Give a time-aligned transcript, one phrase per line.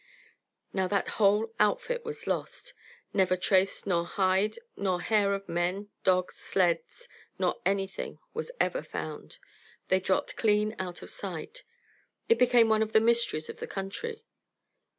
[0.73, 2.73] Now that whole outfit was lost.
[3.13, 9.37] Never trace nor hide nor hair of men, dogs, sleds, or anything was ever found.
[9.89, 11.61] They dropped clean out of sight.
[12.27, 14.23] It became one of the mysteries of the country.